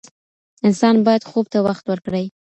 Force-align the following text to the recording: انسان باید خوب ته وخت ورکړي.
انسان 0.67 0.95
باید 1.05 1.27
خوب 1.29 1.45
ته 1.53 1.57
وخت 1.67 1.83
ورکړي. 1.87 2.25